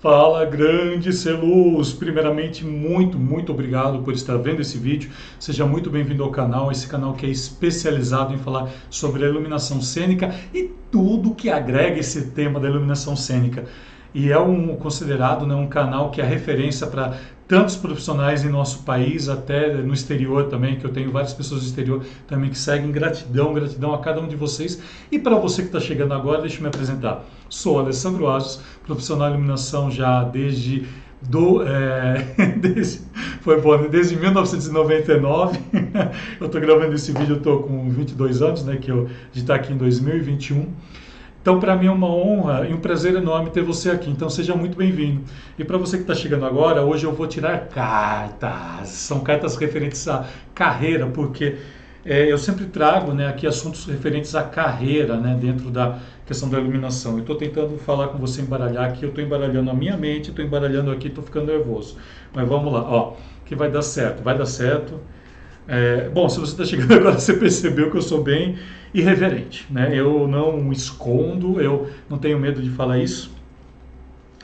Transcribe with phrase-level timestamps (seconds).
[0.00, 1.92] Fala, grande Celuz!
[1.92, 5.10] Primeiramente, muito, muito obrigado por estar vendo esse vídeo.
[5.40, 9.82] Seja muito bem-vindo ao canal, esse canal que é especializado em falar sobre a iluminação
[9.82, 13.64] cênica e tudo que agrega esse tema da iluminação cênica.
[14.14, 17.18] E é um considerado né, um canal que é referência para
[17.48, 21.66] tantos profissionais em nosso país, até no exterior também, que eu tenho várias pessoas do
[21.66, 22.92] exterior também que seguem.
[22.92, 24.80] Gratidão, gratidão a cada um de vocês.
[25.10, 27.24] E para você que está chegando agora, deixa eu me apresentar.
[27.48, 30.86] Sou Alessandro Asos, profissional de iluminação já desde
[31.20, 33.00] do é, desde,
[33.40, 33.88] foi bom, né?
[33.88, 35.58] desde 1999
[36.40, 39.72] eu estou gravando esse vídeo, estou com 22 anos, né, que eu de estar aqui
[39.72, 40.72] em 2021
[41.48, 44.10] então, para mim é uma honra e um prazer enorme ter você aqui.
[44.10, 45.22] Então, seja muito bem-vindo.
[45.58, 48.88] E para você que está chegando agora, hoje eu vou tirar cartas.
[48.88, 51.56] São cartas referentes à carreira, porque
[52.08, 56.58] é, eu sempre trago né, aqui assuntos referentes à carreira né, dentro da questão da
[56.58, 57.12] iluminação.
[57.12, 59.02] Eu estou tentando falar com você, embaralhar aqui.
[59.02, 61.98] Eu estou embaralhando a minha mente, estou embaralhando aqui, estou ficando nervoso.
[62.32, 63.12] Mas vamos lá, ó,
[63.44, 64.98] que vai dar certo, vai dar certo.
[65.66, 68.56] É, bom, se você está chegando agora, você percebeu que eu sou bem
[68.94, 69.66] irreverente.
[69.70, 69.90] Né?
[69.92, 73.37] Eu não escondo, eu não tenho medo de falar isso.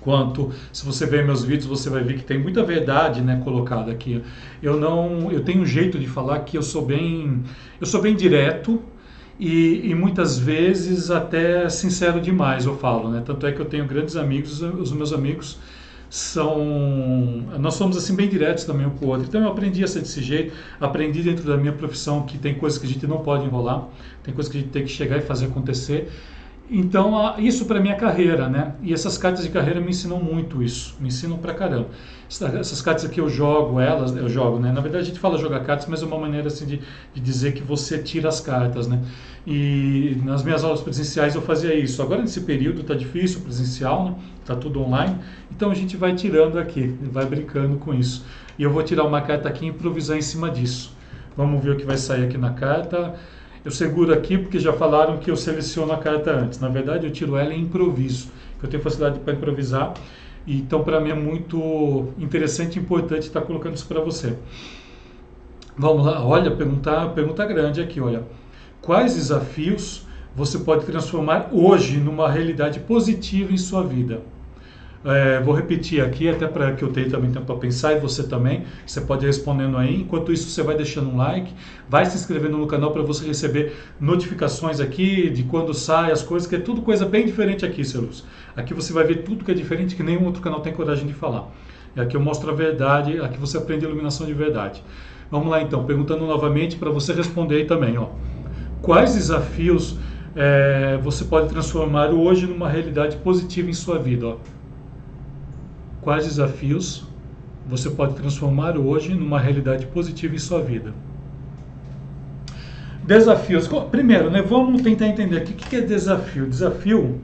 [0.00, 3.92] Quanto, se você ver meus vídeos, você vai ver que tem muita verdade né, colocada
[3.92, 4.22] aqui.
[4.62, 7.42] Eu não, eu tenho um jeito de falar que eu sou bem,
[7.80, 8.82] eu sou bem direto,
[9.38, 13.22] e, e, muitas vezes até sincero demais eu falo, né?
[13.24, 15.58] Tanto é que eu tenho grandes amigos, os meus amigos
[16.10, 16.58] são
[17.58, 19.26] nós somos assim bem diretos também um com o outro.
[19.26, 22.78] Então eu aprendi a ser desse jeito, aprendi dentro da minha profissão que tem coisas
[22.78, 23.88] que a gente não pode enrolar,
[24.22, 26.10] tem coisas que a gente tem que chegar e fazer acontecer.
[26.72, 28.74] Então, isso para minha carreira, né?
[28.80, 31.88] E essas cartas de carreira me ensinam muito isso, me ensinam pra caramba.
[32.28, 34.70] Essas cartas aqui eu jogo elas, eu jogo, né?
[34.70, 36.80] Na verdade a gente fala jogar cartas, mas é uma maneira assim de,
[37.12, 39.02] de dizer que você tira as cartas, né?
[39.44, 42.00] E nas minhas aulas presenciais eu fazia isso.
[42.02, 44.14] Agora nesse período tá difícil, presencial, né?
[44.46, 45.16] Tá tudo online.
[45.50, 48.24] Então a gente vai tirando aqui, vai brincando com isso.
[48.56, 50.94] E eu vou tirar uma carta aqui e improvisar em cima disso.
[51.36, 53.14] Vamos ver o que vai sair aqui na carta.
[53.64, 56.58] Eu seguro aqui porque já falaram que eu seleciono a carta antes.
[56.58, 58.30] Na verdade, eu tiro ela em improviso,
[58.62, 59.94] eu tenho facilidade para improvisar.
[60.46, 64.36] Então, para mim é muito interessante e importante estar colocando isso para você.
[65.76, 68.24] Vamos lá, olha, pergunta, pergunta grande aqui, olha.
[68.80, 74.22] Quais desafios você pode transformar hoje numa realidade positiva em sua vida?
[75.02, 78.22] É, vou repetir aqui, até para que eu tenha também tempo para pensar e você
[78.22, 78.64] também.
[78.86, 80.02] Você pode ir respondendo aí.
[80.02, 81.54] Enquanto isso, você vai deixando um like,
[81.88, 86.46] vai se inscrevendo no canal para você receber notificações aqui de quando sai as coisas,
[86.46, 88.24] que é tudo coisa bem diferente aqui, Celus.
[88.54, 91.14] Aqui você vai ver tudo que é diferente que nenhum outro canal tem coragem de
[91.14, 91.50] falar.
[91.96, 94.82] E aqui eu mostro a verdade, aqui você aprende iluminação de verdade.
[95.30, 97.96] Vamos lá então, perguntando novamente para você responder aí também.
[97.96, 98.08] Ó.
[98.82, 99.96] Quais desafios
[100.36, 104.26] é, você pode transformar hoje numa realidade positiva em sua vida?
[104.26, 104.59] Ó?
[106.02, 107.04] Quais desafios
[107.66, 110.94] você pode transformar hoje numa realidade positiva em sua vida?
[113.04, 113.68] Desafios.
[113.90, 116.46] Primeiro, né, vamos tentar entender aqui o que é desafio.
[116.46, 117.20] Desafio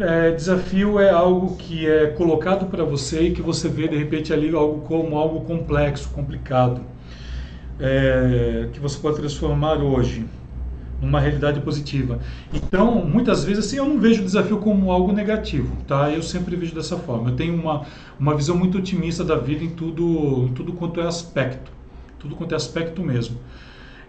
[0.00, 4.32] é, desafio é algo que é colocado para você e que você vê de repente
[4.32, 6.82] ali algo como algo complexo, complicado,
[7.80, 10.24] é, que você pode transformar hoje
[11.00, 12.18] numa realidade positiva.
[12.52, 16.10] Então, muitas vezes, assim, eu não vejo o desafio como algo negativo, tá?
[16.10, 17.30] Eu sempre vejo dessa forma.
[17.30, 17.82] Eu tenho uma,
[18.18, 21.70] uma visão muito otimista da vida em tudo, em tudo quanto é aspecto,
[22.18, 23.36] tudo quanto é aspecto mesmo.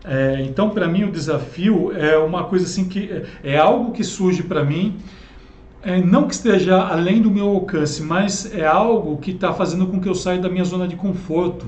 [0.03, 4.03] É, então, para mim, o desafio é uma coisa assim que é, é algo que
[4.03, 4.97] surge para mim,
[5.81, 9.99] é, não que esteja além do meu alcance, mas é algo que está fazendo com
[9.99, 11.67] que eu saia da minha zona de conforto.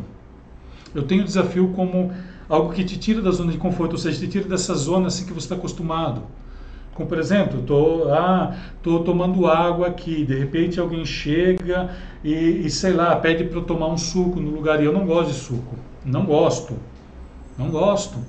[0.94, 2.12] Eu tenho o desafio como
[2.52, 5.26] algo que te tira da zona de conforto, ou seja, te tira dessa zona assim
[5.26, 6.24] que você está acostumado.
[6.94, 8.54] Como por exemplo, tô, ah,
[8.84, 11.90] tô tomando água aqui, de repente alguém chega
[12.22, 15.06] e, e sei lá, pede para eu tomar um suco no lugar e eu não
[15.06, 16.76] gosto de suco, não gosto,
[17.58, 18.20] não gosto.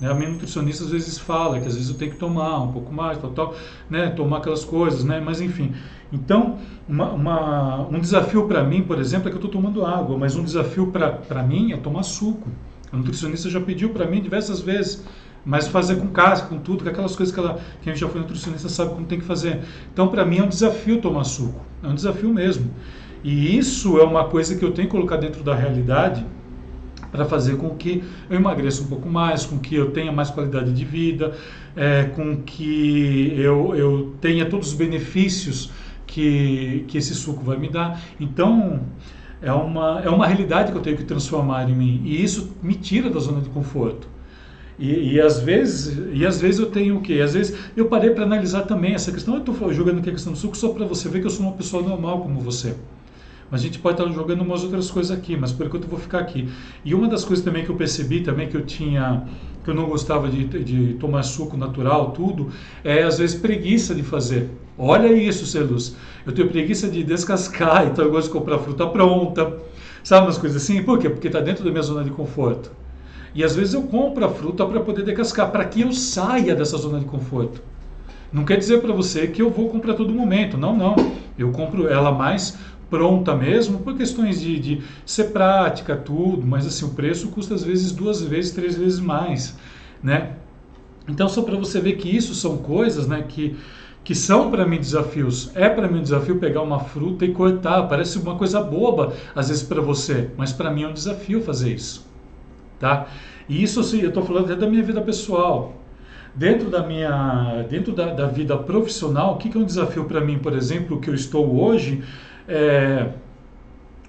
[0.00, 0.10] Né?
[0.10, 2.90] A minha nutricionista às vezes fala que às vezes eu tenho que tomar um pouco
[2.90, 3.54] mais, tal, tal,
[3.90, 4.08] né?
[4.08, 5.20] tomar aquelas coisas, né?
[5.22, 5.74] mas enfim.
[6.10, 6.58] Então,
[6.88, 10.34] uma, uma, um desafio para mim, por exemplo, é que eu estou tomando água, mas
[10.34, 12.48] um desafio para mim é tomar suco.
[12.92, 15.04] A nutricionista já pediu para mim diversas vezes,
[15.44, 18.68] mas fazer com casca, com tudo, com aquelas coisas que ela, quem já foi nutricionista
[18.68, 19.60] sabe como tem que fazer.
[19.92, 22.70] Então, para mim é um desafio tomar suco, é um desafio mesmo.
[23.22, 26.24] E isso é uma coisa que eu tenho que colocar dentro da realidade
[27.10, 30.72] para fazer com que eu emagreça um pouco mais, com que eu tenha mais qualidade
[30.72, 31.32] de vida,
[31.74, 35.70] é, com que eu, eu tenha todos os benefícios
[36.06, 38.00] que, que esse suco vai me dar.
[38.20, 38.80] Então,
[39.42, 42.02] é uma, é uma realidade que eu tenho que transformar em mim.
[42.04, 44.08] E isso me tira da zona de conforto.
[44.78, 47.20] E, e, às vezes, e às vezes eu tenho o quê?
[47.22, 49.34] Às vezes eu parei para analisar também essa questão.
[49.34, 51.46] Eu estou jogando aqui a questão do suco só para você ver que eu sou
[51.46, 52.74] uma pessoa normal como você.
[53.50, 55.98] Mas a gente pode estar jogando umas outras coisas aqui, mas por enquanto eu vou
[55.98, 56.48] ficar aqui.
[56.84, 59.22] E uma das coisas também que eu percebi também que eu tinha,
[59.66, 62.50] que eu não gostava de, de tomar suco natural, tudo,
[62.84, 64.48] é às vezes preguiça de fazer.
[64.78, 65.96] Olha isso, Celus.
[66.24, 69.58] Eu tenho preguiça de descascar, então eu gosto de comprar fruta pronta.
[70.04, 70.84] Sabe umas coisas assim?
[70.84, 71.10] Por quê?
[71.10, 72.70] Porque está dentro da minha zona de conforto.
[73.34, 76.78] E às vezes eu compro a fruta para poder decascar, para que eu saia dessa
[76.78, 77.60] zona de conforto.
[78.32, 80.56] Não quer dizer para você que eu vou comprar todo momento.
[80.56, 80.94] Não, não.
[81.36, 82.56] Eu compro ela mais
[82.88, 87.64] pronta mesmo, por questões de, de ser prática, tudo, mas assim, o preço custa às
[87.64, 89.56] vezes duas vezes, três vezes mais,
[90.02, 90.34] né?
[91.08, 93.56] Então, só para você ver que isso são coisas, né, que,
[94.02, 95.50] que são para mim desafios.
[95.54, 99.48] É para mim um desafio pegar uma fruta e cortar, parece uma coisa boba às
[99.48, 102.06] vezes para você, mas para mim é um desafio fazer isso,
[102.80, 103.06] tá?
[103.48, 105.74] E isso, assim, eu estou falando até da minha vida pessoal.
[106.34, 110.20] Dentro da minha, dentro da, da vida profissional, o que, que é um desafio para
[110.20, 112.02] mim, por exemplo, que eu estou hoje,
[112.48, 113.10] é,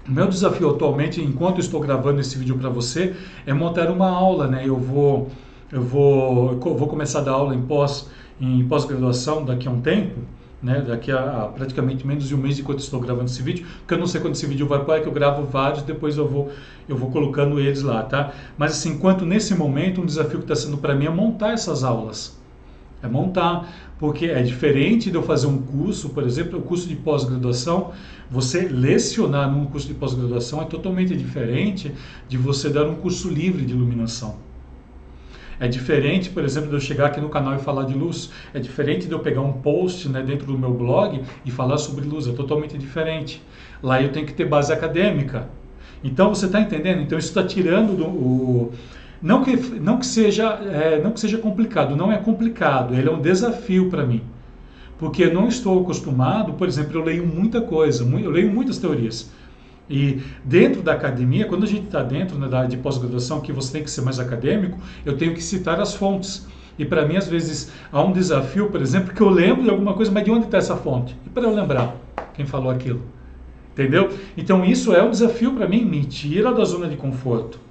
[0.08, 3.14] meu desafio atualmente, enquanto estou gravando esse vídeo para você,
[3.46, 4.62] é montar uma aula, né?
[4.64, 5.28] Eu vou,
[5.70, 8.08] eu vou, eu vou começar a dar aula em pós,
[8.40, 10.20] em pós-graduação daqui a um tempo,
[10.62, 10.80] né?
[10.80, 13.98] Daqui a, a, praticamente menos de um mês enquanto estou gravando esse vídeo, porque eu
[13.98, 16.50] não sei quando esse vídeo vai para, é que eu gravo vários, depois eu vou,
[16.88, 18.32] eu vou colocando eles lá, tá?
[18.56, 21.84] Mas assim, enquanto nesse momento um desafio que está sendo para mim é montar essas
[21.84, 22.37] aulas,
[23.02, 23.68] é montar,
[23.98, 27.92] porque é diferente de eu fazer um curso, por exemplo, o curso de pós-graduação,
[28.30, 31.92] você lecionar num curso de pós-graduação é totalmente diferente
[32.28, 34.36] de você dar um curso livre de iluminação.
[35.60, 38.30] É diferente, por exemplo, de eu chegar aqui no canal e falar de luz.
[38.54, 42.06] É diferente de eu pegar um post né, dentro do meu blog e falar sobre
[42.06, 42.28] luz.
[42.28, 43.42] É totalmente diferente.
[43.82, 45.48] Lá eu tenho que ter base acadêmica.
[46.02, 47.02] Então você está entendendo?
[47.02, 48.72] Então isso está tirando do, o,
[49.20, 53.12] não que, não que, seja, é, não que seja complicado, não é complicado, ele é
[53.12, 54.22] um desafio para mim.
[54.96, 59.30] Porque eu não estou acostumado, por exemplo, eu leio muita coisa, eu leio muitas teorias.
[59.90, 63.52] E dentro da academia, quando a gente está dentro né, da área de pós-graduação, que
[63.52, 66.46] você tem que ser mais acadêmico, eu tenho que citar as fontes.
[66.78, 69.94] E para mim, às vezes, há um desafio, por exemplo, que eu lembro de alguma
[69.94, 71.16] coisa, mas de onde está essa fonte?
[71.26, 71.96] E para eu lembrar
[72.34, 73.02] quem falou aquilo.
[73.72, 74.10] Entendeu?
[74.36, 77.67] Então, isso é um desafio para mim, me tira da zona de conforto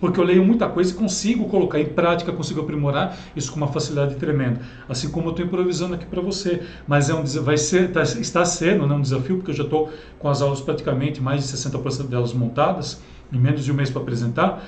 [0.00, 3.68] porque eu leio muita coisa e consigo colocar em prática, consigo aprimorar isso com uma
[3.68, 4.60] facilidade tremenda.
[4.88, 8.44] Assim como eu estou improvisando aqui para você, mas é um vai ser tá, está
[8.44, 12.08] sendo né, um desafio porque eu já estou com as aulas praticamente mais de 60%
[12.08, 13.00] delas montadas
[13.32, 14.64] em menos de um mês para apresentar.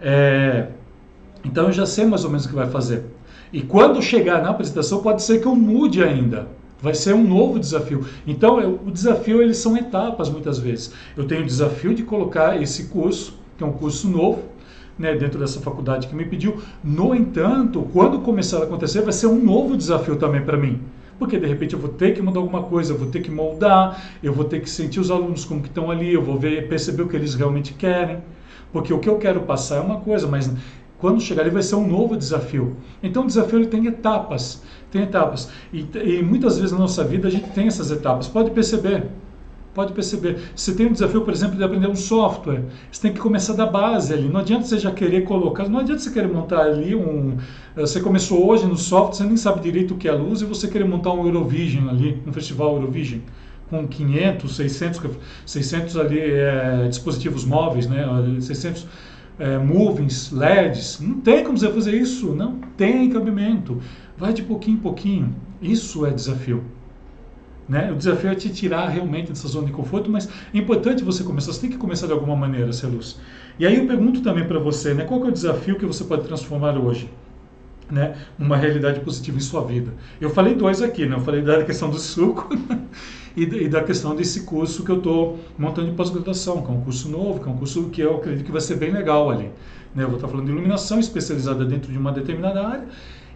[0.00, 0.68] É,
[1.44, 3.04] então eu já sei mais ou menos o que vai fazer.
[3.52, 6.48] E quando chegar na apresentação pode ser que eu mude ainda.
[6.80, 8.04] Vai ser um novo desafio.
[8.26, 10.92] Então, eu, o desafio eles são etapas muitas vezes.
[11.16, 14.42] Eu tenho o desafio de colocar esse curso, que é um curso novo,
[15.02, 16.62] né, dentro dessa faculdade que me pediu.
[16.82, 20.80] No entanto, quando começar a acontecer, vai ser um novo desafio também para mim.
[21.18, 24.00] Porque de repente eu vou ter que mudar alguma coisa, eu vou ter que moldar,
[24.22, 27.02] eu vou ter que sentir os alunos como que estão ali, eu vou ver, perceber
[27.02, 28.18] o que eles realmente querem.
[28.72, 30.50] Porque o que eu quero passar é uma coisa, mas
[30.98, 32.76] quando chegar ali vai ser um novo desafio.
[33.02, 35.50] Então o desafio ele tem etapas, tem etapas.
[35.72, 38.28] E, e muitas vezes na nossa vida a gente tem essas etapas.
[38.28, 39.08] Pode perceber.
[39.74, 40.38] Pode perceber.
[40.54, 42.62] Você tem um desafio, por exemplo, de aprender um software.
[42.90, 44.28] Você tem que começar da base ali.
[44.28, 47.38] Não adianta você já querer colocar, não adianta você querer montar ali um.
[47.74, 50.44] Eh, você começou hoje no software, você nem sabe direito o que é luz e
[50.44, 53.20] você querer montar um Eurovision ali, um festival Eurovision
[53.70, 55.10] com 500, 600,
[55.46, 58.06] 600 ali é, dispositivos móveis, né?
[58.38, 58.86] 600
[59.38, 61.00] é, movings, LEDs.
[61.00, 62.34] Não tem como você fazer isso.
[62.34, 63.80] Não tem cabimento.
[64.18, 65.34] Vai de pouquinho em pouquinho.
[65.62, 66.62] Isso é desafio.
[67.72, 67.90] Né?
[67.90, 71.54] O desafio é te tirar realmente dessa zona de conforto, mas é importante você começar,
[71.54, 73.18] você tem que começar de alguma maneira, Celuz.
[73.58, 76.24] E aí eu pergunto também para você, né, qual é o desafio que você pode
[76.24, 77.08] transformar hoje?
[77.90, 79.90] Né, uma realidade positiva em sua vida.
[80.20, 81.16] Eu falei dois aqui, né?
[81.16, 82.54] Eu falei da questão do suco
[83.34, 87.08] e, da questão desse curso que eu estou montando de pós-graduação, que é um curso
[87.08, 89.50] novo, que é um curso que eu acredito que vai ser bem legal ali.
[89.94, 90.04] Né?
[90.04, 92.86] Eu vou estar falando de iluminação especializada dentro de uma determinada área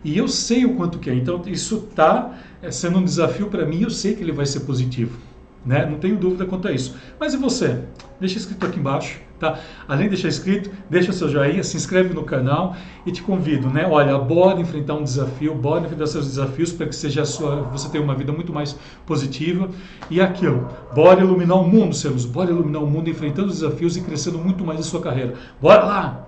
[0.07, 1.15] e eu sei o quanto que é.
[1.17, 3.83] Então, isso está é, sendo um desafio para mim.
[3.83, 5.19] Eu sei que ele vai ser positivo.
[5.65, 5.85] Né?
[5.85, 6.95] Não tenho dúvida quanto a isso.
[7.19, 7.81] Mas e você?
[8.21, 9.59] Deixa escrito aqui embaixo, tá?
[9.89, 13.85] Além de deixar escrito, deixa seu joinha, se inscreve no canal e te convido, né?
[13.85, 18.03] Olha, bora enfrentar um desafio, bora enfrentar seus desafios para que seja sua, você tenha
[18.03, 19.69] uma vida muito mais positiva
[20.09, 20.69] e aquilo.
[20.95, 24.65] Bora iluminar o mundo, seus, bora iluminar o mundo enfrentando os desafios e crescendo muito
[24.65, 25.35] mais em sua carreira.
[25.61, 26.26] Bora lá!